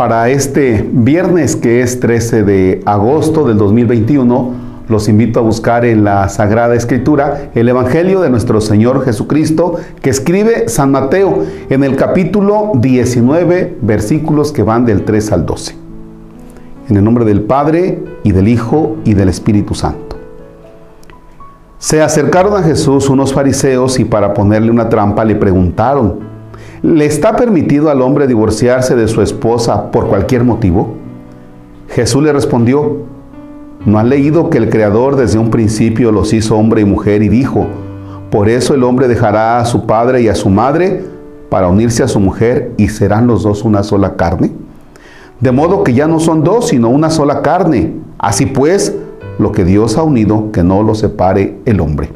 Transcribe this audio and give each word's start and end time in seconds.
Para 0.00 0.30
este 0.30 0.88
viernes 0.90 1.56
que 1.56 1.82
es 1.82 2.00
13 2.00 2.42
de 2.42 2.80
agosto 2.86 3.46
del 3.46 3.58
2021, 3.58 4.50
los 4.88 5.10
invito 5.10 5.40
a 5.40 5.42
buscar 5.42 5.84
en 5.84 6.04
la 6.04 6.26
Sagrada 6.30 6.74
Escritura 6.74 7.50
el 7.54 7.68
Evangelio 7.68 8.22
de 8.22 8.30
nuestro 8.30 8.62
Señor 8.62 9.04
Jesucristo 9.04 9.76
que 10.00 10.08
escribe 10.08 10.70
San 10.70 10.90
Mateo 10.90 11.44
en 11.68 11.84
el 11.84 11.96
capítulo 11.96 12.72
19, 12.76 13.76
versículos 13.82 14.52
que 14.52 14.62
van 14.62 14.86
del 14.86 15.04
3 15.04 15.32
al 15.32 15.44
12. 15.44 15.76
En 16.88 16.96
el 16.96 17.04
nombre 17.04 17.26
del 17.26 17.42
Padre 17.42 18.02
y 18.24 18.32
del 18.32 18.48
Hijo 18.48 18.96
y 19.04 19.12
del 19.12 19.28
Espíritu 19.28 19.74
Santo. 19.74 20.16
Se 21.76 22.00
acercaron 22.00 22.54
a 22.56 22.62
Jesús 22.62 23.10
unos 23.10 23.34
fariseos 23.34 24.00
y 24.00 24.06
para 24.06 24.32
ponerle 24.32 24.70
una 24.70 24.88
trampa 24.88 25.26
le 25.26 25.34
preguntaron, 25.34 26.39
¿Le 26.82 27.04
está 27.04 27.36
permitido 27.36 27.90
al 27.90 28.00
hombre 28.00 28.26
divorciarse 28.26 28.96
de 28.96 29.06
su 29.06 29.20
esposa 29.20 29.90
por 29.90 30.06
cualquier 30.06 30.44
motivo? 30.44 30.94
Jesús 31.88 32.22
le 32.22 32.32
respondió, 32.32 33.02
¿no 33.84 33.98
han 33.98 34.08
leído 34.08 34.48
que 34.48 34.56
el 34.56 34.70
Creador 34.70 35.16
desde 35.16 35.38
un 35.38 35.50
principio 35.50 36.10
los 36.10 36.32
hizo 36.32 36.56
hombre 36.56 36.80
y 36.80 36.86
mujer 36.86 37.22
y 37.22 37.28
dijo, 37.28 37.66
por 38.30 38.48
eso 38.48 38.72
el 38.72 38.82
hombre 38.82 39.08
dejará 39.08 39.58
a 39.58 39.66
su 39.66 39.84
padre 39.84 40.22
y 40.22 40.28
a 40.28 40.34
su 40.34 40.48
madre 40.48 41.04
para 41.50 41.68
unirse 41.68 42.02
a 42.02 42.08
su 42.08 42.18
mujer 42.18 42.72
y 42.78 42.88
serán 42.88 43.26
los 43.26 43.42
dos 43.42 43.62
una 43.64 43.82
sola 43.82 44.16
carne? 44.16 44.50
De 45.38 45.52
modo 45.52 45.84
que 45.84 45.92
ya 45.92 46.06
no 46.06 46.18
son 46.18 46.44
dos, 46.44 46.68
sino 46.68 46.88
una 46.88 47.10
sola 47.10 47.42
carne. 47.42 47.94
Así 48.18 48.46
pues, 48.46 48.96
lo 49.38 49.52
que 49.52 49.66
Dios 49.66 49.98
ha 49.98 50.02
unido, 50.02 50.50
que 50.50 50.62
no 50.62 50.82
lo 50.82 50.94
separe 50.94 51.58
el 51.66 51.80
hombre. 51.80 52.08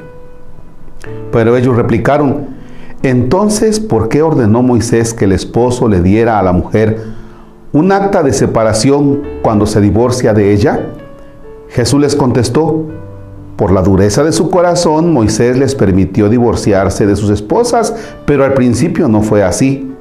Pero 1.33 1.55
ellos 1.55 1.77
replicaron, 1.77 2.54
entonces, 3.05 3.81
¿por 3.81 4.09
qué 4.09 4.23
ordenó 4.23 4.63
Moisés 4.63 5.13
que 5.13 5.27
el 5.27 5.33
esposo 5.33 5.89
le 5.89 6.01
diera 6.01 6.39
a 6.39 6.43
la 6.43 6.53
mujer 6.53 7.03
un 7.75 7.93
acta 7.93 8.23
de 8.23 8.33
separación 8.33 9.21
cuando 9.43 9.67
se 9.67 9.83
divorcia 9.83 10.33
de 10.33 10.55
ella? 10.55 10.81
Jesús 11.69 12.01
les 12.01 12.17
contestó, 12.17 12.87
por 13.57 13.73
la 13.73 13.83
dureza 13.83 14.25
de 14.25 14.33
su 14.33 14.49
corazón, 14.49 15.13
Moisés 15.13 15.59
les 15.59 15.75
permitió 15.75 16.31
divorciarse 16.31 17.07
de 17.07 17.15
sus 17.15 17.29
esposas, 17.29 17.95
pero 18.25 18.43
al 18.43 18.55
principio 18.55 19.07
no 19.07 19.21
fue 19.21 19.43
así. 19.43 19.93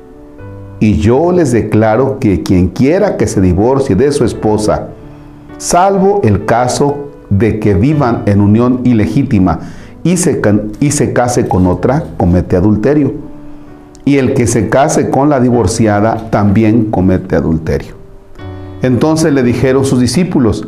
Y 0.79 0.97
yo 0.97 1.33
les 1.33 1.51
declaro 1.51 2.19
que 2.19 2.41
quien 2.41 2.69
quiera 2.69 3.17
que 3.17 3.27
se 3.27 3.41
divorcie 3.41 3.97
de 3.97 4.13
su 4.13 4.23
esposa, 4.23 4.87
salvo 5.57 6.21
el 6.23 6.45
caso 6.45 7.09
de 7.29 7.59
que 7.59 7.73
vivan 7.73 8.23
en 8.27 8.39
unión 8.39 8.79
ilegítima, 8.85 9.59
y 10.03 10.17
se, 10.17 10.41
y 10.79 10.91
se 10.91 11.13
case 11.13 11.47
con 11.47 11.65
otra, 11.65 12.03
comete 12.17 12.55
adulterio. 12.55 13.13
Y 14.05 14.17
el 14.17 14.33
que 14.33 14.47
se 14.47 14.67
case 14.67 15.09
con 15.09 15.29
la 15.29 15.39
divorciada 15.39 16.29
también 16.29 16.91
comete 16.91 17.35
adulterio. 17.35 17.95
Entonces 18.81 19.33
le 19.33 19.43
dijeron 19.43 19.85
sus 19.85 20.01
discípulos, 20.01 20.67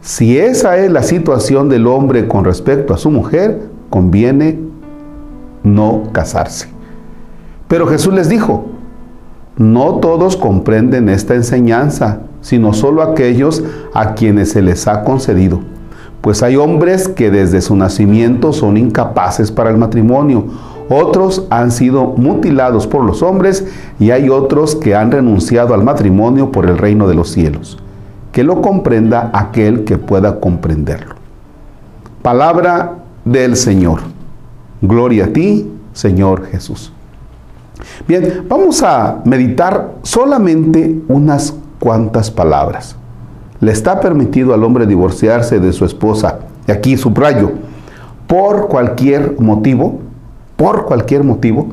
si 0.00 0.38
esa 0.38 0.76
es 0.76 0.90
la 0.90 1.02
situación 1.02 1.68
del 1.68 1.86
hombre 1.86 2.26
con 2.26 2.44
respecto 2.44 2.94
a 2.94 2.98
su 2.98 3.10
mujer, 3.10 3.68
conviene 3.90 4.58
no 5.62 6.04
casarse. 6.12 6.68
Pero 7.68 7.86
Jesús 7.86 8.12
les 8.12 8.28
dijo, 8.28 8.66
no 9.56 9.96
todos 9.96 10.36
comprenden 10.36 11.08
esta 11.08 11.34
enseñanza, 11.34 12.20
sino 12.40 12.72
solo 12.72 13.02
aquellos 13.02 13.62
a 13.94 14.14
quienes 14.14 14.50
se 14.50 14.62
les 14.62 14.88
ha 14.88 15.04
concedido 15.04 15.60
pues 16.28 16.42
hay 16.42 16.56
hombres 16.56 17.08
que 17.08 17.30
desde 17.30 17.62
su 17.62 17.74
nacimiento 17.74 18.52
son 18.52 18.76
incapaces 18.76 19.50
para 19.50 19.70
el 19.70 19.78
matrimonio, 19.78 20.44
otros 20.90 21.46
han 21.48 21.70
sido 21.70 22.04
mutilados 22.04 22.86
por 22.86 23.02
los 23.02 23.22
hombres 23.22 23.66
y 23.98 24.10
hay 24.10 24.28
otros 24.28 24.76
que 24.76 24.94
han 24.94 25.10
renunciado 25.10 25.72
al 25.72 25.82
matrimonio 25.82 26.52
por 26.52 26.66
el 26.66 26.76
reino 26.76 27.08
de 27.08 27.14
los 27.14 27.30
cielos. 27.30 27.78
Que 28.30 28.44
lo 28.44 28.60
comprenda 28.60 29.30
aquel 29.32 29.84
que 29.84 29.96
pueda 29.96 30.38
comprenderlo. 30.38 31.14
Palabra 32.20 32.96
del 33.24 33.56
Señor. 33.56 34.00
Gloria 34.82 35.24
a 35.24 35.28
ti, 35.28 35.72
Señor 35.94 36.44
Jesús. 36.44 36.92
Bien, 38.06 38.44
vamos 38.46 38.82
a 38.82 39.22
meditar 39.24 39.92
solamente 40.02 41.00
unas 41.08 41.54
cuantas 41.78 42.30
palabras 42.30 42.98
le 43.60 43.72
está 43.72 44.00
permitido 44.00 44.54
al 44.54 44.64
hombre 44.64 44.86
divorciarse 44.86 45.60
de 45.60 45.72
su 45.72 45.84
esposa, 45.84 46.40
y 46.66 46.72
aquí 46.72 46.96
subrayo, 46.96 47.52
por 48.26 48.68
cualquier 48.68 49.40
motivo, 49.40 50.00
por 50.56 50.84
cualquier 50.84 51.24
motivo. 51.24 51.68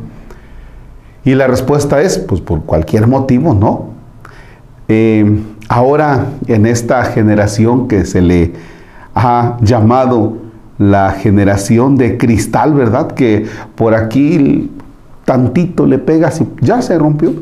Y 1.23 1.35
la 1.35 1.47
respuesta 1.47 2.01
es, 2.01 2.17
pues 2.17 2.39
por 2.39 2.61
cualquier 2.61 3.07
motivo, 3.07 3.53
no. 3.53 3.89
Eh, 4.87 5.41
ahora, 5.67 6.27
en 6.47 6.65
esta 6.65 7.03
generación 7.05 7.87
que 7.87 8.05
se 8.05 8.21
le 8.21 8.53
ha 9.15 9.57
llamado 9.61 10.37
la 10.77 11.11
generación 11.11 11.97
de 11.97 12.17
cristal, 12.17 12.73
¿verdad? 12.73 13.07
Que 13.07 13.45
por 13.75 13.95
aquí 13.95 14.71
tantito 15.25 15.85
le 15.85 15.97
pegas 15.97 16.41
y 16.41 16.47
ya 16.61 16.81
se 16.81 16.97
rompió, 16.97 17.33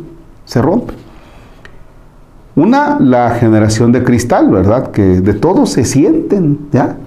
se 0.45 0.61
rompe. 0.61 0.93
Una, 2.55 2.99
la 2.99 3.31
generación 3.31 3.91
de 3.91 4.03
cristal, 4.03 4.49
¿verdad? 4.49 4.91
Que 4.91 5.21
de 5.21 5.33
todos 5.33 5.71
se 5.71 5.85
sienten, 5.85 6.67
¿ya? 6.71 6.97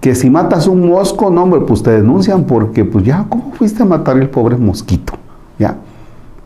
Que 0.00 0.14
si 0.14 0.30
matas 0.30 0.68
un 0.68 0.88
mosco, 0.88 1.30
no, 1.30 1.42
hombre, 1.42 1.62
pues 1.62 1.82
te 1.82 1.90
denuncian 1.90 2.44
porque, 2.44 2.84
pues 2.84 3.04
ya, 3.04 3.26
¿cómo 3.28 3.52
fuiste 3.52 3.82
a 3.82 3.86
matar 3.86 4.18
el 4.18 4.28
pobre 4.28 4.56
mosquito? 4.56 5.14
¿Ya? 5.58 5.78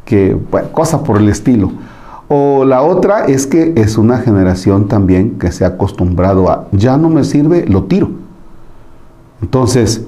Que, 0.04 0.37
bueno, 0.50 0.72
cosa 0.72 1.03
por 1.03 1.19
el 1.19 1.28
estilo. 1.28 1.72
O 2.28 2.64
la 2.64 2.82
otra 2.82 3.26
es 3.26 3.47
que 3.47 3.75
es 3.76 3.98
una 3.98 4.19
generación 4.19 4.88
también 4.88 5.38
que 5.38 5.53
se 5.53 5.64
ha 5.64 5.69
acostumbrado 5.69 6.50
a, 6.50 6.69
ya 6.72 6.97
no 6.97 7.10
me 7.10 7.25
sirve, 7.25 7.66
lo 7.66 7.84
tiro. 7.84 8.10
Entonces, 9.42 10.04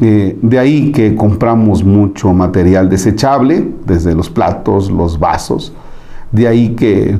eh, 0.00 0.38
de 0.40 0.58
ahí 0.58 0.92
que 0.92 1.14
compramos 1.16 1.84
mucho 1.84 2.32
material 2.32 2.88
desechable, 2.88 3.72
desde 3.86 4.14
los 4.14 4.30
platos, 4.30 4.90
los 4.90 5.18
vasos. 5.18 5.72
De 6.30 6.48
ahí 6.48 6.74
que 6.74 7.18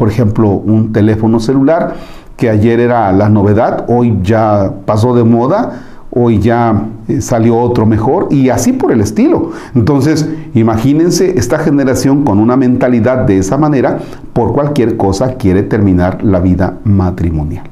por 0.00 0.08
ejemplo, 0.08 0.48
un 0.48 0.94
teléfono 0.94 1.40
celular 1.40 1.92
que 2.38 2.48
ayer 2.48 2.80
era 2.80 3.12
la 3.12 3.28
novedad, 3.28 3.84
hoy 3.86 4.18
ya 4.22 4.76
pasó 4.86 5.14
de 5.14 5.24
moda, 5.24 5.82
hoy 6.10 6.38
ya 6.38 6.86
eh, 7.06 7.20
salió 7.20 7.58
otro 7.58 7.84
mejor 7.84 8.28
y 8.30 8.48
así 8.48 8.72
por 8.72 8.92
el 8.92 9.02
estilo. 9.02 9.50
Entonces, 9.74 10.26
imagínense 10.54 11.38
esta 11.38 11.58
generación 11.58 12.24
con 12.24 12.38
una 12.38 12.56
mentalidad 12.56 13.26
de 13.26 13.36
esa 13.36 13.58
manera, 13.58 13.98
por 14.32 14.54
cualquier 14.54 14.96
cosa 14.96 15.34
quiere 15.34 15.64
terminar 15.64 16.24
la 16.24 16.40
vida 16.40 16.78
matrimonial. 16.82 17.64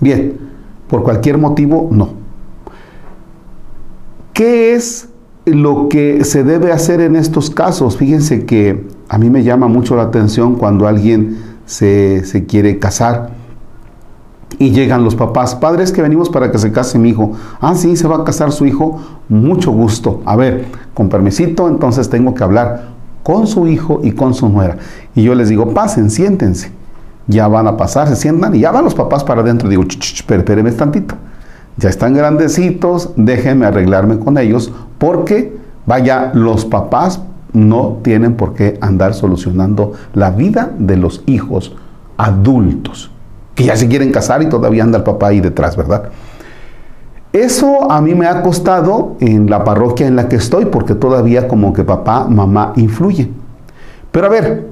Bien, 0.00 0.38
por 0.88 1.02
cualquier 1.02 1.36
motivo, 1.36 1.90
no. 1.92 2.14
¿Qué 4.32 4.72
es 4.72 5.10
lo 5.44 5.90
que 5.90 6.24
se 6.24 6.44
debe 6.44 6.72
hacer 6.72 7.02
en 7.02 7.14
estos 7.14 7.50
casos? 7.50 7.98
Fíjense 7.98 8.46
que 8.46 8.99
a 9.10 9.18
mí 9.18 9.28
me 9.28 9.42
llama 9.42 9.66
mucho 9.66 9.96
la 9.96 10.04
atención 10.04 10.54
cuando 10.54 10.86
alguien 10.86 11.36
se, 11.66 12.44
quiere 12.46 12.78
casar 12.78 13.30
y 14.56 14.70
llegan 14.70 15.02
los 15.02 15.16
papás, 15.16 15.56
padres 15.56 15.90
que 15.90 16.00
venimos 16.00 16.30
para 16.30 16.52
que 16.52 16.58
se 16.58 16.70
case 16.70 16.96
mi 16.96 17.08
hijo. 17.08 17.32
Ah, 17.60 17.74
sí, 17.74 17.96
se 17.96 18.06
va 18.06 18.18
a 18.18 18.24
casar 18.24 18.52
su 18.52 18.66
hijo, 18.66 19.00
mucho 19.28 19.72
gusto. 19.72 20.22
A 20.24 20.36
ver, 20.36 20.66
con 20.94 21.08
permisito, 21.08 21.66
entonces 21.66 22.08
tengo 22.08 22.34
que 22.34 22.44
hablar 22.44 22.90
con 23.24 23.48
su 23.48 23.66
hijo 23.66 24.00
y 24.04 24.12
con 24.12 24.32
su 24.32 24.48
nuera. 24.48 24.76
Y 25.16 25.24
yo 25.24 25.34
les 25.34 25.48
digo, 25.48 25.74
pasen, 25.74 26.08
siéntense. 26.08 26.70
Ya 27.26 27.48
van 27.48 27.66
a 27.66 27.76
pasar, 27.76 28.06
se 28.06 28.14
sientan 28.14 28.54
y 28.54 28.60
ya 28.60 28.70
van 28.70 28.84
los 28.84 28.94
papás 28.94 29.24
para 29.24 29.40
adentro. 29.40 29.68
Digo, 29.68 29.82
espérenme 29.82 30.70
tantito. 30.70 31.16
Ya 31.78 31.88
están 31.88 32.14
grandecitos, 32.14 33.10
déjenme 33.16 33.66
arreglarme 33.66 34.20
con 34.20 34.38
ellos 34.38 34.72
porque, 34.98 35.58
vaya, 35.84 36.30
los 36.32 36.64
papás 36.64 37.20
no 37.52 37.98
tienen 38.02 38.34
por 38.34 38.54
qué 38.54 38.78
andar 38.80 39.14
solucionando 39.14 39.92
la 40.14 40.30
vida 40.30 40.70
de 40.78 40.96
los 40.96 41.22
hijos 41.26 41.74
adultos, 42.16 43.10
que 43.54 43.64
ya 43.64 43.76
se 43.76 43.88
quieren 43.88 44.12
casar 44.12 44.42
y 44.42 44.48
todavía 44.48 44.82
anda 44.82 44.98
el 44.98 45.04
papá 45.04 45.28
ahí 45.28 45.40
detrás, 45.40 45.76
¿verdad? 45.76 46.10
Eso 47.32 47.90
a 47.90 48.00
mí 48.00 48.14
me 48.14 48.26
ha 48.26 48.42
costado 48.42 49.16
en 49.20 49.48
la 49.48 49.62
parroquia 49.62 50.06
en 50.06 50.16
la 50.16 50.28
que 50.28 50.36
estoy, 50.36 50.66
porque 50.66 50.94
todavía 50.94 51.46
como 51.46 51.72
que 51.72 51.84
papá, 51.84 52.26
mamá 52.28 52.72
influye. 52.74 53.30
Pero 54.10 54.26
a 54.26 54.30
ver, 54.30 54.66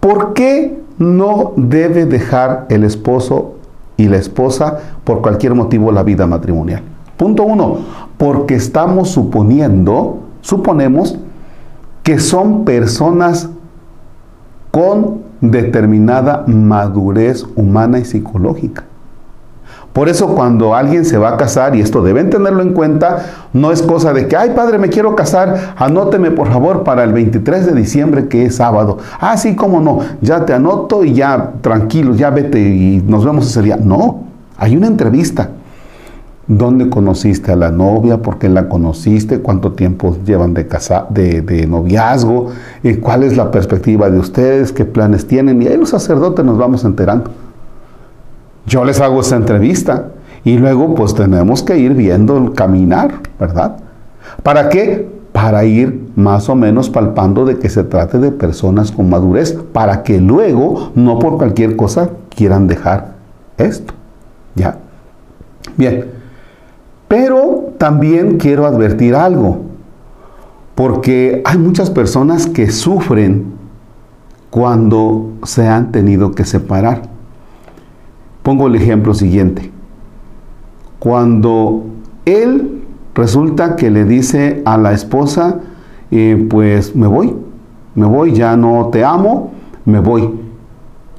¿por 0.00 0.32
qué 0.32 0.80
no 0.98 1.52
debe 1.56 2.06
dejar 2.06 2.66
el 2.70 2.84
esposo 2.84 3.56
y 3.98 4.08
la 4.08 4.16
esposa 4.16 4.78
por 5.04 5.20
cualquier 5.20 5.54
motivo 5.54 5.92
la 5.92 6.02
vida 6.02 6.26
matrimonial? 6.26 6.82
Punto 7.18 7.42
uno, 7.42 7.76
porque 8.16 8.54
estamos 8.54 9.10
suponiendo, 9.10 10.20
suponemos, 10.40 11.18
que 12.10 12.18
son 12.18 12.64
personas 12.64 13.48
con 14.72 15.18
determinada 15.40 16.42
madurez 16.48 17.46
humana 17.54 18.00
y 18.00 18.04
psicológica. 18.04 18.82
Por 19.92 20.08
eso 20.08 20.34
cuando 20.34 20.74
alguien 20.74 21.04
se 21.04 21.18
va 21.18 21.28
a 21.28 21.36
casar, 21.36 21.76
y 21.76 21.80
esto 21.80 22.02
deben 22.02 22.28
tenerlo 22.28 22.62
en 22.62 22.72
cuenta, 22.72 23.26
no 23.52 23.70
es 23.70 23.80
cosa 23.80 24.12
de 24.12 24.26
que, 24.26 24.36
ay 24.36 24.54
padre, 24.56 24.78
me 24.78 24.88
quiero 24.88 25.14
casar, 25.14 25.74
anóteme 25.76 26.32
por 26.32 26.48
favor 26.48 26.82
para 26.82 27.04
el 27.04 27.12
23 27.12 27.66
de 27.66 27.74
diciembre 27.74 28.26
que 28.26 28.46
es 28.46 28.56
sábado. 28.56 28.98
Ah, 29.20 29.36
sí, 29.36 29.54
cómo 29.54 29.80
no, 29.80 30.00
ya 30.20 30.44
te 30.44 30.52
anoto 30.52 31.04
y 31.04 31.12
ya 31.12 31.52
tranquilos, 31.60 32.18
ya 32.18 32.30
vete 32.30 32.58
y 32.58 33.04
nos 33.06 33.24
vemos 33.24 33.46
ese 33.46 33.62
día. 33.62 33.76
No, 33.76 34.24
hay 34.58 34.76
una 34.76 34.88
entrevista. 34.88 35.50
¿Dónde 36.50 36.90
conociste 36.90 37.52
a 37.52 37.56
la 37.56 37.70
novia? 37.70 38.22
¿Por 38.22 38.38
qué 38.38 38.48
la 38.48 38.68
conociste? 38.68 39.38
¿Cuánto 39.38 39.70
tiempo 39.70 40.16
llevan 40.26 40.52
de, 40.52 40.66
casa, 40.66 41.06
de, 41.08 41.64
noviazgo? 41.68 42.48
¿Cuál 43.00 43.22
es 43.22 43.36
la 43.36 43.52
perspectiva 43.52 44.10
de 44.10 44.18
ustedes? 44.18 44.72
¿Qué 44.72 44.84
planes 44.84 45.28
tienen? 45.28 45.62
Y 45.62 45.68
ahí 45.68 45.76
los 45.76 45.90
sacerdotes 45.90 46.44
nos 46.44 46.58
vamos 46.58 46.84
enterando. 46.84 47.30
Yo 48.66 48.84
les 48.84 49.00
hago 49.00 49.20
esa 49.20 49.36
entrevista 49.36 50.08
y 50.42 50.58
luego 50.58 50.92
pues 50.96 51.14
tenemos 51.14 51.62
que 51.62 51.78
ir 51.78 51.94
viendo 51.94 52.36
el 52.36 52.52
caminar, 52.52 53.12
¿verdad? 53.38 53.76
¿Para 54.42 54.70
qué? 54.70 55.08
Para 55.30 55.64
ir 55.64 56.08
más 56.16 56.48
o 56.48 56.56
menos 56.56 56.90
palpando 56.90 57.44
de 57.44 57.60
que 57.60 57.68
se 57.68 57.84
trate 57.84 58.18
de 58.18 58.32
personas 58.32 58.90
con 58.90 59.08
madurez, 59.08 59.56
para 59.72 60.02
que 60.02 60.20
luego 60.20 60.90
no 60.96 61.20
por 61.20 61.38
cualquier 61.38 61.76
cosa 61.76 62.10
quieran 62.28 62.66
dejar 62.66 63.12
esto. 63.56 63.94
¿Ya? 64.56 64.78
Bien. 65.76 66.19
Pero 67.10 67.72
también 67.76 68.36
quiero 68.36 68.66
advertir 68.66 69.16
algo, 69.16 69.62
porque 70.76 71.42
hay 71.44 71.58
muchas 71.58 71.90
personas 71.90 72.46
que 72.46 72.70
sufren 72.70 73.46
cuando 74.48 75.32
se 75.42 75.66
han 75.66 75.90
tenido 75.90 76.30
que 76.30 76.44
separar. 76.44 77.02
Pongo 78.44 78.68
el 78.68 78.76
ejemplo 78.76 79.12
siguiente. 79.12 79.72
Cuando 81.00 81.82
él 82.26 82.84
resulta 83.12 83.74
que 83.74 83.90
le 83.90 84.04
dice 84.04 84.62
a 84.64 84.78
la 84.78 84.92
esposa, 84.92 85.58
eh, 86.12 86.46
pues 86.48 86.94
me 86.94 87.08
voy, 87.08 87.34
me 87.96 88.06
voy, 88.06 88.34
ya 88.34 88.56
no 88.56 88.88
te 88.92 89.02
amo, 89.02 89.50
me 89.84 89.98
voy. 89.98 90.30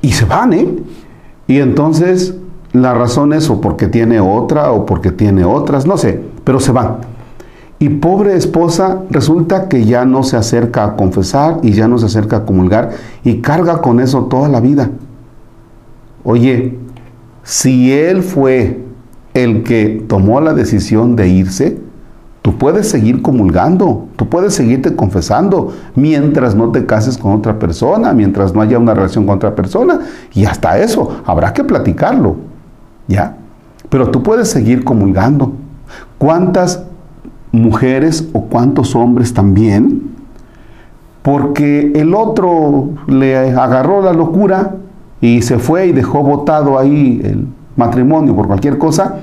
Y 0.02 0.14
se 0.14 0.24
van, 0.24 0.54
¿eh? 0.54 0.74
Y 1.48 1.60
entonces 1.60 2.38
la 2.74 2.94
razón 2.94 3.34
es 3.34 3.50
o 3.50 3.60
porque 3.60 3.88
tiene 3.88 4.20
otra 4.20 4.72
o 4.72 4.86
porque 4.86 5.12
tiene 5.12 5.44
otras, 5.44 5.86
no 5.86 5.98
sé, 5.98 6.22
pero 6.44 6.60
se 6.60 6.72
van. 6.72 6.98
Y 7.80 7.90
pobre 7.90 8.36
esposa 8.36 9.02
resulta 9.10 9.68
que 9.68 9.86
ya 9.86 10.06
no 10.06 10.24
se 10.24 10.38
acerca 10.38 10.86
a 10.86 10.96
confesar 10.96 11.58
y 11.64 11.72
ya 11.74 11.88
no 11.88 11.98
se 11.98 12.06
acerca 12.06 12.38
a 12.38 12.46
comulgar 12.46 12.92
y 13.24 13.42
carga 13.42 13.82
con 13.82 14.00
eso 14.00 14.26
toda 14.26 14.48
la 14.50 14.62
vida. 14.62 14.92
Oye, 16.24 16.78
si 17.44 17.92
él 17.92 18.22
fue 18.22 18.86
el 19.34 19.64
que 19.64 20.06
tomó 20.08 20.40
la 20.42 20.54
decisión 20.54 21.16
de 21.16 21.30
irse, 21.30 21.80
tú 22.44 22.58
puedes 22.58 22.88
seguir 22.88 23.22
comulgando, 23.24 24.08
tú 24.16 24.30
puedes 24.30 24.54
seguirte 24.54 24.96
confesando 24.96 25.74
mientras 25.96 26.54
no 26.54 26.72
te 26.72 26.86
cases 26.86 27.18
con 27.18 27.34
otra 27.34 27.58
persona, 27.58 28.14
mientras 28.14 28.54
no 28.54 28.62
haya 28.62 28.78
una 28.78 28.94
relación 28.94 29.26
con 29.26 29.38
otra 29.38 29.56
persona. 29.56 30.02
Y 30.34 30.46
hasta 30.46 30.78
eso, 30.78 31.22
habrá 31.26 31.52
que 31.52 31.64
platicarlo, 31.64 32.51
¿ya? 33.08 33.38
Pero 33.90 34.10
tú 34.10 34.24
puedes 34.24 34.50
seguir 34.50 34.84
comulgando. 34.84 35.54
¿Cuántas 36.18 36.84
mujeres 37.52 38.28
o 38.34 38.46
cuántos 38.46 38.96
hombres 38.96 39.34
también? 39.34 40.12
Porque 41.22 41.92
el 41.96 42.16
otro 42.16 42.90
le 43.08 43.38
agarró 43.38 44.02
la 44.02 44.14
locura 44.14 44.76
y 45.20 45.42
se 45.42 45.60
fue 45.60 45.88
y 45.88 45.92
dejó 45.92 46.24
votado 46.24 46.80
ahí 46.80 47.22
el 47.24 47.48
matrimonio 47.76 48.36
por 48.36 48.48
cualquier 48.48 48.78
cosa, 48.78 49.18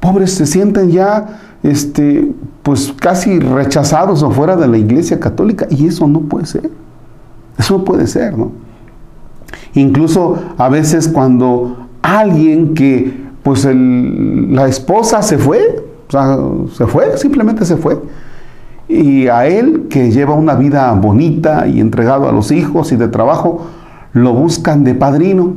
pobres 0.00 0.34
se 0.34 0.46
sienten 0.46 0.90
ya 0.90 1.38
este, 1.62 2.32
pues 2.62 2.92
casi 2.98 3.38
rechazados 3.38 4.22
o 4.22 4.30
fuera 4.30 4.56
de 4.56 4.66
la 4.66 4.78
iglesia 4.78 5.20
católica 5.20 5.66
y 5.70 5.86
eso 5.86 6.08
no 6.08 6.20
puede 6.20 6.46
ser. 6.46 6.70
Eso 7.56 7.78
no 7.78 7.84
puede 7.84 8.06
ser, 8.06 8.36
¿no? 8.36 8.50
Incluso 9.74 10.38
a 10.58 10.68
veces 10.68 11.08
cuando 11.08 11.81
alguien 12.02 12.74
que 12.74 13.22
pues 13.42 13.66
la 13.66 14.68
esposa 14.68 15.22
se 15.22 15.38
fue, 15.38 15.84
o 16.08 16.10
sea, 16.10 16.38
se 16.74 16.86
fue, 16.86 17.16
simplemente 17.16 17.64
se 17.64 17.76
fue. 17.76 18.00
Y 18.88 19.28
a 19.28 19.46
él 19.46 19.86
que 19.88 20.10
lleva 20.10 20.34
una 20.34 20.54
vida 20.54 20.92
bonita 20.92 21.66
y 21.66 21.80
entregado 21.80 22.28
a 22.28 22.32
los 22.32 22.52
hijos 22.52 22.92
y 22.92 22.96
de 22.96 23.08
trabajo, 23.08 23.66
lo 24.12 24.34
buscan 24.34 24.84
de 24.84 24.94
padrino. 24.94 25.54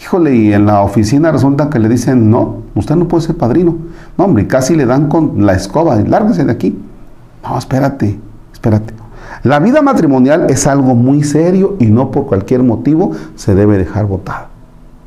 Híjole, 0.00 0.34
y 0.34 0.52
en 0.52 0.66
la 0.66 0.82
oficina 0.82 1.32
resulta 1.32 1.70
que 1.70 1.78
le 1.78 1.88
dicen, 1.88 2.30
no, 2.30 2.62
usted 2.74 2.96
no 2.96 3.08
puede 3.08 3.24
ser 3.24 3.36
padrino. 3.36 3.76
No, 4.16 4.24
hombre, 4.24 4.46
casi 4.46 4.74
le 4.74 4.86
dan 4.86 5.08
con 5.08 5.44
la 5.44 5.54
escoba, 5.54 5.96
lárguese 5.96 6.44
de 6.44 6.52
aquí. 6.52 6.78
No, 7.42 7.58
espérate, 7.58 8.18
espérate. 8.52 8.94
La 9.42 9.58
vida 9.58 9.82
matrimonial 9.82 10.46
es 10.50 10.66
algo 10.66 10.94
muy 10.94 11.22
serio 11.22 11.76
y 11.78 11.86
no 11.86 12.10
por 12.10 12.26
cualquier 12.26 12.62
motivo 12.62 13.12
se 13.36 13.54
debe 13.54 13.78
dejar 13.78 14.06
votado. 14.06 14.46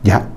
¿Ya? 0.03 0.27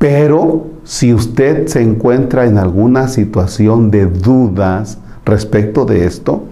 Pero 0.00 0.66
si 0.82 1.12
usted 1.12 1.66
se 1.66 1.82
encuentra 1.82 2.46
en 2.46 2.56
alguna 2.56 3.06
situación 3.06 3.90
de 3.90 4.06
dudas 4.06 4.96
respecto 5.26 5.84
de 5.84 6.06
esto, 6.06 6.44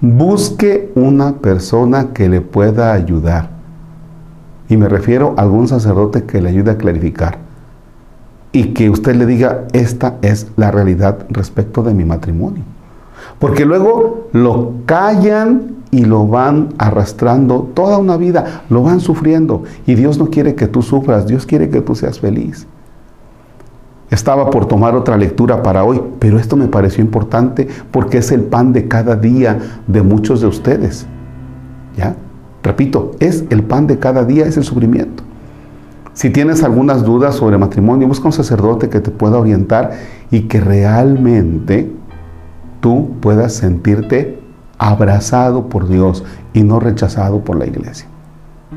busque 0.00 0.92
una 0.94 1.38
persona 1.38 2.12
que 2.12 2.28
le 2.28 2.40
pueda 2.40 2.92
ayudar. 2.92 3.50
Y 4.68 4.76
me 4.76 4.88
refiero 4.88 5.34
a 5.36 5.42
algún 5.42 5.66
sacerdote 5.66 6.22
que 6.22 6.40
le 6.40 6.50
ayude 6.50 6.70
a 6.70 6.78
clarificar. 6.78 7.38
Y 8.52 8.74
que 8.74 8.90
usted 8.90 9.16
le 9.16 9.26
diga, 9.26 9.64
esta 9.72 10.18
es 10.22 10.46
la 10.54 10.70
realidad 10.70 11.26
respecto 11.30 11.82
de 11.82 11.94
mi 11.94 12.04
matrimonio. 12.04 12.62
Porque 13.40 13.64
luego 13.66 14.28
lo 14.30 14.74
callan 14.86 15.81
y 15.92 16.06
lo 16.06 16.26
van 16.26 16.70
arrastrando 16.78 17.70
toda 17.74 17.98
una 17.98 18.16
vida, 18.16 18.62
lo 18.70 18.82
van 18.82 18.98
sufriendo. 19.00 19.62
Y 19.86 19.94
Dios 19.94 20.18
no 20.18 20.30
quiere 20.30 20.54
que 20.54 20.66
tú 20.66 20.82
sufras, 20.82 21.26
Dios 21.26 21.44
quiere 21.44 21.68
que 21.68 21.82
tú 21.82 21.94
seas 21.94 22.18
feliz. 22.18 22.66
Estaba 24.10 24.50
por 24.50 24.66
tomar 24.66 24.96
otra 24.96 25.18
lectura 25.18 25.62
para 25.62 25.84
hoy, 25.84 26.02
pero 26.18 26.38
esto 26.38 26.56
me 26.56 26.66
pareció 26.66 27.04
importante 27.04 27.68
porque 27.90 28.18
es 28.18 28.32
el 28.32 28.40
pan 28.40 28.72
de 28.72 28.88
cada 28.88 29.16
día 29.16 29.58
de 29.86 30.02
muchos 30.02 30.40
de 30.40 30.46
ustedes. 30.46 31.06
¿Ya? 31.96 32.16
Repito, 32.62 33.12
es 33.20 33.44
el 33.50 33.62
pan 33.62 33.86
de 33.86 33.98
cada 33.98 34.24
día, 34.24 34.46
es 34.46 34.56
el 34.56 34.64
sufrimiento. 34.64 35.22
Si 36.14 36.30
tienes 36.30 36.62
algunas 36.62 37.04
dudas 37.04 37.34
sobre 37.34 37.58
matrimonio, 37.58 38.08
busca 38.08 38.26
un 38.26 38.32
sacerdote 38.32 38.88
que 38.88 39.00
te 39.00 39.10
pueda 39.10 39.38
orientar 39.38 39.92
y 40.30 40.42
que 40.42 40.60
realmente 40.60 41.90
tú 42.80 43.10
puedas 43.20 43.52
sentirte 43.52 44.41
abrazado 44.82 45.68
por 45.68 45.88
Dios 45.88 46.24
y 46.52 46.64
no 46.64 46.80
rechazado 46.80 47.38
por 47.42 47.56
la 47.56 47.66
iglesia. 47.66 48.08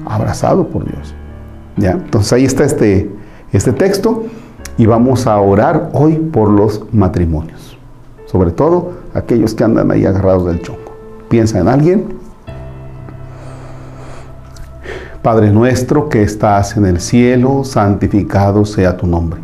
Abrazado 0.05 0.67
por 0.67 0.85
Dios. 0.85 1.15
¿Ya? 1.77 1.93
Entonces 1.93 2.31
ahí 2.31 2.45
está 2.45 2.63
este, 2.63 3.09
este 3.51 3.73
texto 3.73 4.25
y 4.77 4.85
vamos 4.85 5.25
a 5.25 5.35
orar 5.39 5.89
hoy 5.93 6.17
por 6.17 6.51
los 6.51 6.83
matrimonios. 6.93 7.75
Sobre 8.27 8.51
todo 8.51 8.91
aquellos 9.15 9.55
que 9.55 9.63
andan 9.63 9.89
ahí 9.89 10.05
agarrados 10.05 10.45
del 10.45 10.61
chongo. 10.61 10.95
Piensa 11.27 11.59
en 11.59 11.67
alguien. 11.67 12.05
Padre 15.23 15.49
nuestro 15.49 16.07
que 16.07 16.21
estás 16.21 16.77
en 16.77 16.85
el 16.85 16.99
cielo, 16.99 17.63
santificado 17.63 18.63
sea 18.63 18.95
tu 18.95 19.07
nombre. 19.07 19.41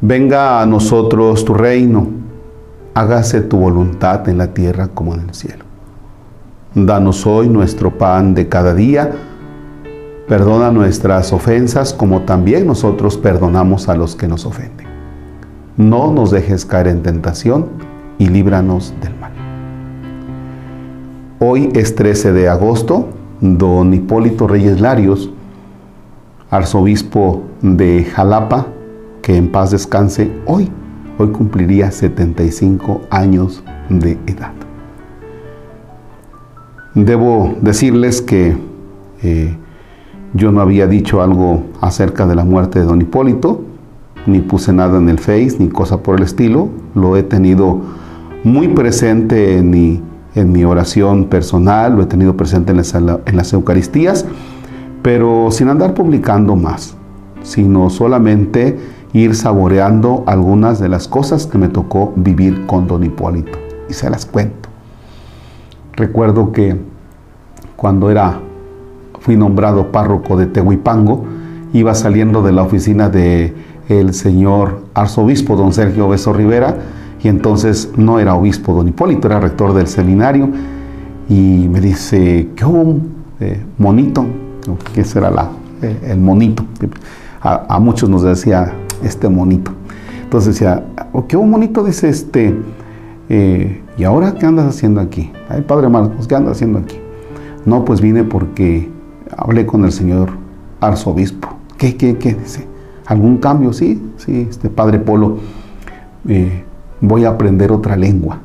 Venga 0.00 0.62
a 0.62 0.66
nosotros 0.66 1.44
tu 1.44 1.52
reino. 1.52 2.21
Hágase 2.94 3.40
tu 3.40 3.58
voluntad 3.58 4.28
en 4.28 4.38
la 4.38 4.54
tierra 4.54 4.88
como 4.88 5.14
en 5.14 5.20
el 5.20 5.34
cielo. 5.34 5.64
Danos 6.74 7.26
hoy 7.26 7.48
nuestro 7.48 7.96
pan 7.96 8.34
de 8.34 8.48
cada 8.48 8.74
día 8.74 9.12
Perdona 10.32 10.70
nuestras 10.70 11.32
ofensas 11.32 11.92
como 11.92 12.22
también 12.22 12.66
nosotros 12.66 13.18
perdonamos 13.18 13.88
a 13.88 13.96
los 13.96 14.14
que 14.14 14.28
nos 14.28 14.46
ofenden. 14.46 14.86
No 15.76 16.12
nos 16.12 16.30
dejes 16.30 16.64
caer 16.64 16.86
en 16.86 17.02
tentación 17.02 17.66
y 18.18 18.28
líbranos 18.28 18.94
del 19.02 19.14
mal. 19.18 19.32
Hoy 21.40 21.70
es 21.74 21.94
13 21.96 22.32
de 22.32 22.48
agosto, 22.48 23.08
don 23.40 23.92
Hipólito 23.92 24.46
Reyes 24.46 24.80
Larios, 24.80 25.28
arzobispo 26.50 27.42
de 27.60 28.04
Jalapa, 28.04 28.68
que 29.22 29.36
en 29.36 29.50
paz 29.50 29.72
descanse 29.72 30.30
hoy, 30.46 30.70
hoy 31.18 31.28
cumpliría 31.28 31.90
75 31.90 33.02
años 33.10 33.62
de 33.88 34.18
edad. 34.26 34.52
Debo 36.94 37.54
decirles 37.60 38.20
que 38.20 38.56
eh, 39.22 39.56
yo 40.34 40.52
no 40.52 40.60
había 40.60 40.86
dicho 40.86 41.22
algo 41.22 41.62
acerca 41.80 42.26
de 42.26 42.34
la 42.34 42.44
muerte 42.44 42.80
de 42.80 42.84
don 42.84 43.00
Hipólito, 43.00 43.62
ni 44.26 44.40
puse 44.40 44.72
nada 44.72 44.98
en 44.98 45.08
el 45.08 45.18
Face, 45.18 45.56
ni 45.58 45.68
cosa 45.68 46.02
por 46.02 46.16
el 46.16 46.22
estilo. 46.22 46.68
Lo 46.94 47.16
he 47.16 47.22
tenido 47.22 47.80
muy 48.44 48.68
presente 48.68 49.58
en 49.58 49.70
mi, 49.70 50.02
en 50.34 50.52
mi 50.52 50.64
oración 50.64 51.24
personal, 51.24 51.96
lo 51.96 52.02
he 52.02 52.06
tenido 52.06 52.36
presente 52.36 52.72
en 52.72 52.78
las, 52.78 52.94
en 52.94 53.36
las 53.36 53.52
Eucaristías, 53.52 54.26
pero 55.02 55.50
sin 55.50 55.68
andar 55.68 55.94
publicando 55.94 56.56
más. 56.56 56.96
sino 57.42 57.90
solamente 57.90 58.78
ir 59.12 59.34
saboreando 59.34 60.24
algunas 60.26 60.80
de 60.80 60.88
las 60.88 61.08
cosas 61.08 61.46
que 61.46 61.58
me 61.58 61.68
tocó 61.68 62.12
vivir 62.16 62.66
con 62.66 62.86
don 62.86 63.04
Hipólito. 63.04 63.58
Y 63.88 63.92
se 63.92 64.08
las 64.08 64.26
cuento. 64.26 64.68
Recuerdo 65.94 66.52
que 66.52 66.76
cuando 67.76 68.10
era, 68.10 68.40
fui 69.20 69.36
nombrado 69.36 69.92
párroco 69.92 70.36
de 70.36 70.46
Tehuipango, 70.46 71.24
iba 71.72 71.94
saliendo 71.94 72.42
de 72.42 72.52
la 72.52 72.62
oficina 72.62 73.08
de 73.08 73.54
el 73.88 74.14
señor 74.14 74.82
arzobispo 74.94 75.56
don 75.56 75.72
Sergio 75.72 76.08
Beso 76.08 76.32
Rivera, 76.32 76.76
y 77.22 77.28
entonces 77.28 77.90
no 77.96 78.18
era 78.18 78.34
obispo 78.34 78.72
don 78.72 78.88
Hipólito, 78.88 79.28
era 79.28 79.40
rector 79.40 79.74
del 79.74 79.86
seminario, 79.86 80.48
y 81.28 81.68
me 81.68 81.80
dice, 81.80 82.48
¿qué 82.56 82.64
hubo? 82.64 82.98
Eh, 83.40 83.60
monito, 83.78 84.24
que 84.94 85.04
será 85.04 85.30
la, 85.30 85.50
eh, 85.82 85.98
el 86.08 86.18
monito. 86.18 86.64
A, 87.40 87.80
muchos 87.80 88.08
nos 88.08 88.22
decía 88.22 88.72
este 89.02 89.28
monito. 89.28 89.72
Entonces 90.22 90.54
decía, 90.54 90.84
oh, 91.12 91.26
¿qué 91.26 91.36
hubo 91.36 91.46
monito? 91.46 91.84
Dice 91.84 92.08
este, 92.08 92.54
eh, 93.28 93.82
¿y 93.98 94.04
ahora 94.04 94.34
qué 94.34 94.46
andas 94.46 94.66
haciendo 94.66 95.00
aquí? 95.00 95.30
Ay, 95.48 95.62
padre 95.62 95.88
Marcos, 95.88 96.26
¿qué 96.26 96.34
andas 96.34 96.56
haciendo 96.56 96.78
aquí? 96.78 96.96
No, 97.64 97.84
pues 97.84 98.00
vine 98.00 98.24
porque 98.24 98.90
hablé 99.36 99.66
con 99.66 99.84
el 99.84 99.92
señor 99.92 100.30
arzobispo. 100.80 101.48
¿Qué, 101.78 101.96
qué, 101.96 102.16
qué? 102.16 102.34
Dice, 102.34 102.66
¿algún 103.06 103.38
cambio? 103.38 103.72
Sí, 103.72 104.02
sí, 104.16 104.46
este 104.48 104.68
padre 104.68 104.98
Polo, 104.98 105.38
voy 107.00 107.24
a 107.24 107.30
aprender 107.30 107.72
otra 107.72 107.96
lengua. 107.96 108.38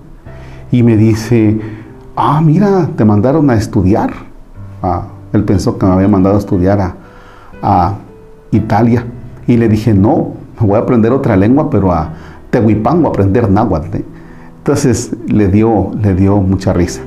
Y 0.72 0.84
me 0.84 0.98
dice, 0.98 1.60
ah, 2.16 2.42
mira, 2.42 2.90
te 2.96 3.06
mandaron 3.06 3.50
a 3.50 3.56
estudiar. 3.56 4.12
Ah, 4.82 5.08
él 5.34 5.44
pensó 5.44 5.78
que 5.78 5.86
me 5.86 5.94
había 5.94 6.08
mandado 6.08 6.36
a 6.36 6.40
estudiar 6.40 6.96
a, 7.62 7.96
Italia. 8.50 9.06
Y 9.46 9.58
le 9.58 9.68
dije, 9.68 9.94
no, 9.94 10.34
voy 10.66 10.76
a 10.76 10.80
aprender 10.80 11.12
otra 11.12 11.36
lengua, 11.36 11.70
pero 11.70 11.92
a 11.92 12.14
Tehuipango, 12.50 13.08
a 13.08 13.10
aprender 13.10 13.50
náhuatl. 13.50 13.98
¿eh?". 13.98 14.06
Entonces 14.60 15.16
le 15.28 15.48
dio, 15.48 15.92
le 16.02 16.14
dio 16.14 16.38
mucha 16.38 16.74
risa. 16.74 17.02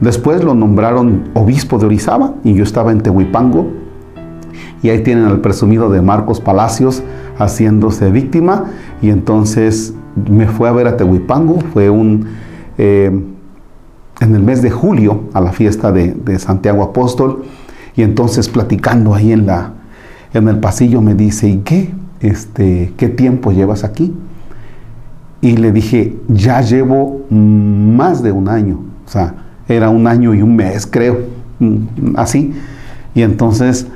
Después 0.00 0.44
lo 0.44 0.54
nombraron 0.54 1.24
obispo 1.34 1.78
de 1.78 1.86
Orizaba 1.86 2.34
y 2.44 2.54
yo 2.54 2.62
estaba 2.62 2.92
en 2.92 3.00
Tehuipango. 3.00 3.68
Y 4.82 4.90
ahí 4.90 5.02
tienen 5.02 5.24
al 5.24 5.40
presumido 5.40 5.90
de 5.90 6.02
Marcos 6.02 6.40
Palacios 6.40 7.02
haciéndose 7.36 8.10
víctima. 8.10 8.66
Y 9.02 9.10
entonces 9.10 9.94
me 10.30 10.46
fue 10.46 10.68
a 10.68 10.72
ver 10.72 10.86
a 10.86 10.96
Tehuipango. 10.96 11.60
Fue 11.72 11.90
un... 11.90 12.26
Eh, 12.78 13.10
en 14.20 14.34
el 14.34 14.42
mes 14.42 14.62
de 14.62 14.70
julio 14.70 15.24
a 15.32 15.40
la 15.40 15.52
fiesta 15.52 15.92
de, 15.92 16.38
Santiago 16.38 16.82
Apóstol 16.82 17.44
y 17.94 18.02
entonces 18.02 18.48
platicando 18.48 19.14
ahí 19.14 19.32
en, 19.32 19.46
la, 19.46 19.74
en 20.34 20.48
el 20.48 20.58
pasillo 20.58 21.00
me 21.00 21.14
dice, 21.14 21.48
¿y 21.48 21.58
qué? 21.58 21.94
Este, 22.20 22.92
¿Qué 22.96 23.08
tiempo 23.08 23.52
llevas 23.52 23.84
aquí? 23.84 24.14
Y 25.40 25.56
le 25.56 25.70
dije, 25.70 26.16
ya 26.28 26.60
llevo 26.60 27.22
más 27.30 28.22
de 28.22 28.32
un 28.32 28.48
año, 28.48 28.80
o 29.06 29.08
sea, 29.08 29.34
era 29.68 29.88
un 29.88 30.06
año 30.06 30.34
y 30.34 30.42
un 30.42 30.56
mes, 30.56 30.86
creo, 30.86 31.20
mm, 31.60 32.16
así. 32.16 32.54
Y 33.14 33.22
entonces, 33.22 33.86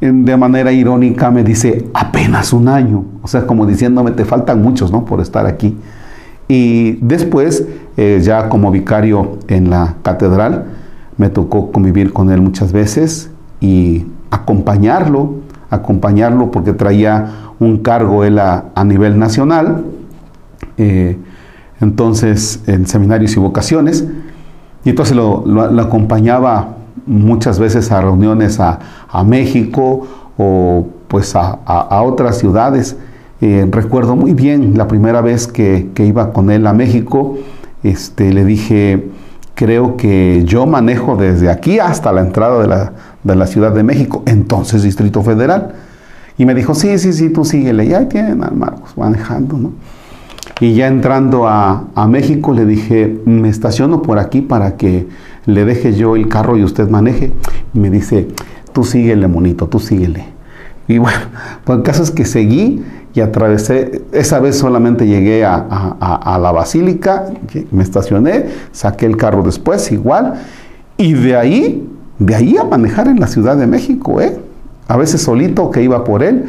de 0.00 0.36
manera 0.36 0.72
irónica, 0.72 1.30
me 1.30 1.42
dice, 1.42 1.88
apenas 1.94 2.52
un 2.52 2.68
año, 2.68 3.04
o 3.22 3.28
sea, 3.28 3.46
como 3.46 3.66
diciéndome, 3.66 4.10
te 4.10 4.24
faltan 4.24 4.62
muchos, 4.62 4.92
¿no? 4.92 5.04
Por 5.04 5.20
estar 5.20 5.46
aquí. 5.46 5.76
Y 6.48 6.92
después, 7.00 7.66
eh, 7.96 8.20
ya 8.22 8.48
como 8.48 8.70
vicario 8.70 9.38
en 9.48 9.70
la 9.70 9.94
catedral, 10.02 10.66
me 11.16 11.30
tocó 11.30 11.72
convivir 11.72 12.12
con 12.12 12.30
él 12.30 12.42
muchas 12.42 12.72
veces 12.72 13.30
y 13.60 14.06
acompañarlo, 14.30 15.36
acompañarlo 15.70 16.50
porque 16.50 16.72
traía 16.72 17.45
un 17.58 17.78
cargo 17.78 18.24
él 18.24 18.38
a, 18.38 18.64
nivel 18.84 19.18
nacional, 19.18 19.84
eh, 20.76 21.16
entonces 21.80 22.62
en 22.66 22.86
seminarios 22.86 23.36
y 23.36 23.40
vocaciones, 23.40 24.06
y 24.84 24.90
entonces 24.90 25.16
lo, 25.16 25.80
acompañaba 25.80 26.76
muchas 27.06 27.58
veces 27.58 27.90
a 27.92 28.00
reuniones 28.00 28.60
a, 28.60 28.78
México 29.24 30.06
o 30.36 30.86
pues 31.08 31.34
a 31.34 32.02
otras 32.02 32.38
ciudades 32.38 32.96
eh, 33.42 33.68
recuerdo 33.70 34.16
muy 34.16 34.32
bien 34.32 34.78
la 34.78 34.88
primera 34.88 35.20
vez 35.20 35.46
que, 35.46 35.90
iba 35.98 36.32
con 36.32 36.50
él 36.50 36.66
a 36.66 36.72
México, 36.72 37.36
este, 37.82 38.32
le 38.32 38.44
dije, 38.46 39.10
creo 39.54 39.96
que 39.96 40.42
yo 40.46 40.64
manejo 40.66 41.16
desde 41.16 41.50
aquí 41.50 41.78
hasta 41.78 42.12
la 42.12 42.22
entrada 42.22 42.92
de 43.22 43.34
la, 43.36 43.46
Ciudad 43.46 43.72
de 43.72 43.82
México, 43.82 44.22
entonces 44.26 44.82
Distrito 44.82 45.22
Federal. 45.22 45.74
Y 46.38 46.46
me 46.46 46.54
dijo, 46.54 46.74
sí, 46.74 46.98
sí, 46.98 47.12
sí, 47.12 47.30
tú 47.30 47.44
síguele. 47.44 47.86
Y 47.86 47.94
ahí 47.94 48.06
tienen 48.06 48.42
al 48.42 48.54
Marcos 48.54 48.96
manejando, 48.96 49.56
¿no? 49.56 49.72
Y 50.60 50.74
ya 50.74 50.86
entrando 50.86 51.46
a, 51.46 51.88
a, 51.94 52.06
México 52.06 52.52
le 52.52 52.64
dije, 52.64 53.20
me 53.26 53.48
estaciono 53.48 54.00
por 54.00 54.18
aquí 54.18 54.40
para 54.40 54.76
que 54.76 55.06
le 55.44 55.64
deje 55.64 55.94
yo 55.94 56.16
el 56.16 56.28
carro 56.28 56.56
y 56.56 56.64
usted 56.64 56.88
maneje. 56.88 57.32
Y 57.74 57.78
me 57.78 57.90
dice, 57.90 58.28
tú 58.72 58.84
síguele, 58.84 59.28
monito, 59.28 59.66
tú 59.66 59.80
síguele. 59.80 60.36
Y 60.88 60.98
bueno, 60.98 61.18
pues 61.64 61.78
el 61.78 61.82
caso 61.82 62.02
es 62.02 62.10
que 62.10 62.24
seguí 62.24 62.82
y 63.14 63.20
atravesé, 63.20 64.02
esa 64.12 64.40
vez 64.40 64.58
solamente 64.58 65.06
llegué 65.06 65.42
a, 65.42 66.38
la 66.38 66.52
basílica, 66.52 67.24
me 67.70 67.82
estacioné, 67.82 68.44
saqué 68.72 69.06
el 69.06 69.16
carro 69.16 69.42
después 69.42 69.90
igual, 69.90 70.34
y 70.98 71.14
de 71.14 71.34
ahí, 71.34 71.88
de 72.18 72.34
ahí 72.34 72.58
a 72.58 72.64
manejar 72.64 73.08
en 73.08 73.18
la 73.18 73.26
Ciudad 73.26 73.56
de 73.56 73.66
México, 73.66 74.20
¿eh? 74.20 74.36
A 74.88 74.96
veces 74.96 75.22
solito 75.22 75.70
que 75.70 75.82
iba 75.82 76.04
por 76.04 76.22
él, 76.22 76.46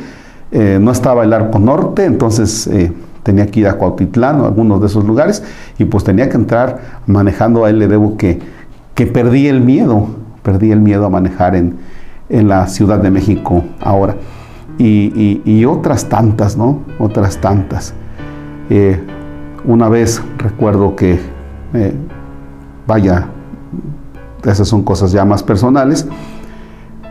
eh, 0.52 0.78
no 0.82 0.92
estaba 0.92 1.24
el 1.24 1.34
arco 1.34 1.60
norte, 1.60 2.06
entonces 2.06 2.68
eh, 2.68 2.92
tenía 3.24 3.48
que 3.48 3.62
ir 3.62 3.68
a 3.68 3.74
Cuautitlán 3.74 4.42
o 4.42 4.46
algunos 4.46 4.80
de 4.80 4.88
esos 4.88 5.06
lugares, 5.06 5.44
y 5.78 5.86
pues 5.86 6.04
tenía 6.04 6.30
que 6.30 6.38
entrar 6.38 7.02
manejando, 7.06 7.66
a 7.66 7.70
él 7.70 7.80
le 7.80 7.88
debo 7.88 8.18
que, 8.18 8.40
que 8.96 9.08
perdí 9.08 9.48
el 9.48 9.62
miedo, 9.62 10.08
perdí 10.44 10.72
el 10.72 10.80
miedo 10.80 11.06
a 11.06 11.10
manejar 11.10 11.56
en, 11.56 11.76
en 12.30 12.48
la 12.48 12.68
Ciudad 12.68 13.00
de 13.00 13.12
México 13.12 13.64
ahora 13.82 14.16
y, 14.78 15.66
otras 15.66 16.08
tantas, 16.08 16.56
¿no? 16.56 16.82
Otras 17.00 17.38
tantas. 17.38 17.94
Eh, 18.70 19.02
una 19.66 19.90
vez 19.90 20.22
recuerdo 20.38 20.96
que, 20.96 21.20
vaya, 22.86 23.28
esas 24.44 24.68
son 24.68 24.84
cosas 24.84 25.12
ya 25.12 25.26
más 25.26 25.44
personales, 25.44 26.08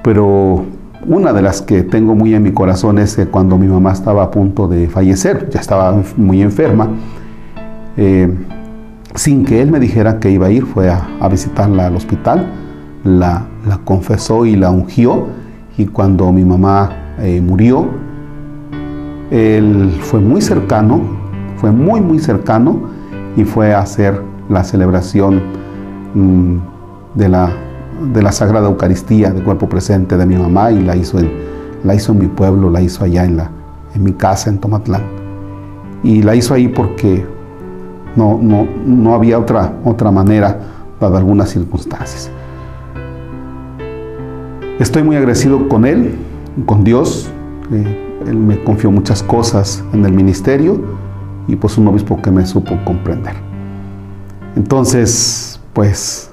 pero 0.02 0.64
una 1.08 1.32
de 1.32 1.42
las 1.42 1.62
que 1.62 1.82
tengo 1.82 2.14
muy 2.14 2.34
en 2.34 2.42
mi 2.42 2.52
corazón 2.52 2.98
es 2.98 3.16
que 3.16 3.26
cuando 3.26 3.58
mi 3.58 3.68
mamá 3.68 3.92
estaba 3.92 4.24
a 4.24 4.30
punto 4.30 4.66
de 4.66 4.88
fallecer, 4.88 5.48
ya 5.50 5.60
estaba 5.60 5.96
muy 6.16 6.42
enferma, 6.42 6.88
eh, 7.96 8.28
sin 9.14 9.44
que 9.44 9.62
él 9.62 9.70
me 9.70 9.80
dijera 9.80 10.18
que 10.18 10.30
iba 10.30 10.46
a 10.46 10.50
ir, 10.50 10.64
fue 10.66 10.90
a, 10.90 11.28
visitarla 11.30 11.86
al 11.86 11.96
hospital, 11.96 12.46
la, 13.04 13.46
confesó 13.84 14.46
y 14.46 14.56
la 14.56 14.70
ungió, 14.70 15.26
y 15.78 15.86
cuando 15.86 16.32
mi 16.32 16.44
mamá 16.44 16.90
eh, 17.20 17.40
murió, 17.40 17.86
él 19.30 19.96
fue 20.00 20.20
muy 20.20 20.40
cercano, 20.40 21.00
fue 21.56 21.70
muy, 21.70 22.00
muy 22.00 22.18
cercano 22.18 22.80
y 23.36 23.44
fue 23.44 23.74
a 23.74 23.80
hacer 23.80 24.20
la 24.48 24.64
celebración 24.64 25.42
mm, 26.14 26.56
de, 27.14 27.28
la, 27.28 27.50
de 28.00 28.22
la 28.22 28.32
Sagrada 28.32 28.68
Eucaristía 28.68 29.30
de 29.30 29.42
cuerpo 29.42 29.68
presente 29.68 30.16
de 30.16 30.26
mi 30.26 30.36
mamá 30.36 30.70
y 30.70 30.82
la 30.82 30.96
hizo 30.96 31.18
en, 31.18 31.30
la 31.84 31.94
hizo 31.94 32.12
en 32.12 32.18
mi 32.18 32.26
pueblo, 32.26 32.70
la 32.70 32.80
hizo 32.80 33.04
allá 33.04 33.24
en, 33.24 33.36
la, 33.36 33.50
en 33.94 34.02
mi 34.02 34.12
casa 34.12 34.50
en 34.50 34.58
Tomatlán. 34.58 35.02
Y 36.02 36.22
la 36.22 36.34
hizo 36.34 36.54
ahí 36.54 36.68
porque 36.68 37.24
no, 38.14 38.38
no, 38.40 38.66
no 38.86 39.14
había 39.14 39.38
otra, 39.38 39.72
otra 39.84 40.10
manera, 40.10 40.58
dada 41.00 41.18
algunas 41.18 41.50
circunstancias. 41.50 42.30
Estoy 44.78 45.02
muy 45.02 45.16
agradecido 45.16 45.68
con 45.68 45.86
él, 45.86 46.16
con 46.66 46.84
Dios. 46.84 47.30
Eh, 47.72 48.20
él 48.26 48.36
me 48.36 48.62
confió 48.62 48.90
muchas 48.90 49.22
cosas 49.22 49.82
en 49.92 50.04
el 50.04 50.12
ministerio 50.12 50.80
y 51.48 51.56
pues 51.56 51.78
un 51.78 51.88
obispo 51.88 52.20
que 52.20 52.30
me 52.30 52.44
supo 52.44 52.76
comprender. 52.84 53.34
Entonces, 54.56 55.60
pues 55.72 56.25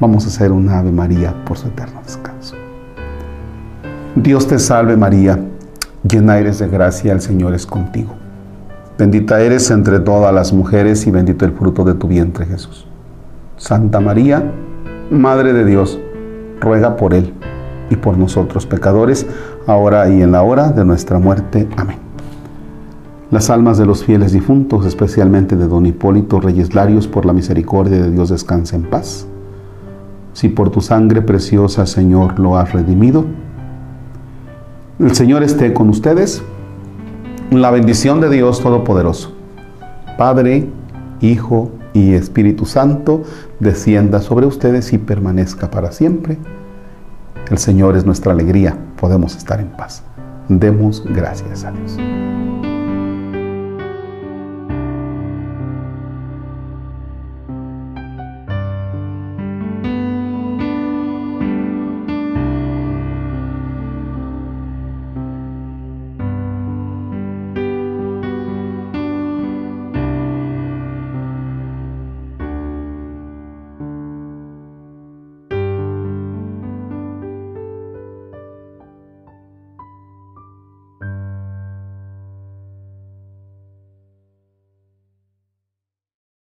vamos 0.00 0.24
a 0.24 0.28
hacer 0.28 0.50
una 0.50 0.78
Ave 0.78 0.90
María 0.90 1.34
por 1.44 1.58
su 1.58 1.68
eterno 1.68 2.00
descanso. 2.02 2.56
Dios 4.16 4.48
te 4.48 4.58
salve 4.58 4.96
María, 4.96 5.38
llena 6.02 6.38
eres 6.38 6.58
de 6.58 6.68
gracia, 6.68 7.12
el 7.12 7.20
Señor 7.20 7.54
es 7.54 7.66
contigo. 7.66 8.14
Bendita 8.98 9.40
eres 9.40 9.70
entre 9.70 10.00
todas 10.00 10.34
las 10.34 10.52
mujeres 10.52 11.06
y 11.06 11.10
bendito 11.10 11.44
el 11.44 11.52
fruto 11.52 11.84
de 11.84 11.94
tu 11.94 12.08
vientre 12.08 12.46
Jesús. 12.46 12.86
Santa 13.56 14.00
María, 14.00 14.52
Madre 15.10 15.52
de 15.52 15.64
Dios, 15.64 15.98
ruega 16.60 16.96
por 16.96 17.14
él 17.14 17.32
y 17.88 17.96
por 17.96 18.16
nosotros 18.16 18.66
pecadores, 18.66 19.26
ahora 19.66 20.08
y 20.08 20.22
en 20.22 20.32
la 20.32 20.42
hora 20.42 20.70
de 20.70 20.84
nuestra 20.84 21.18
muerte. 21.18 21.68
Amén. 21.76 21.98
Las 23.30 23.48
almas 23.50 23.78
de 23.78 23.86
los 23.86 24.04
fieles 24.04 24.32
difuntos, 24.32 24.86
especialmente 24.86 25.56
de 25.56 25.68
don 25.68 25.86
Hipólito 25.86 26.40
Reyes 26.40 26.74
Larios, 26.74 27.06
por 27.06 27.26
la 27.26 27.32
misericordia 27.32 28.02
de 28.02 28.10
Dios 28.10 28.30
descansen 28.30 28.84
en 28.84 28.90
paz. 28.90 29.26
Si 30.40 30.48
por 30.48 30.70
tu 30.70 30.80
sangre 30.80 31.20
preciosa, 31.20 31.84
Señor, 31.84 32.40
lo 32.40 32.56
has 32.56 32.72
redimido, 32.72 33.26
El 34.98 35.14
Señor 35.14 35.42
esté 35.42 35.74
con 35.74 35.90
ustedes. 35.90 36.42
La 37.50 37.70
bendición 37.70 38.22
de 38.22 38.30
Dios 38.30 38.62
Todopoderoso, 38.62 39.34
Padre, 40.16 40.66
Hijo 41.20 41.72
y 41.92 42.14
Espíritu 42.14 42.64
Santo, 42.64 43.22
descienda 43.58 44.22
sobre 44.22 44.46
ustedes 44.46 44.94
y 44.94 44.96
permanezca 44.96 45.70
para 45.70 45.92
siempre. 45.92 46.38
El 47.50 47.58
Señor 47.58 47.98
es 47.98 48.06
nuestra 48.06 48.32
alegría, 48.32 48.78
podemos 48.98 49.36
estar 49.36 49.60
en 49.60 49.68
paz. 49.68 50.02
Demos 50.48 51.04
gracias 51.04 51.66
a 51.66 51.72
Dios. 51.72 51.98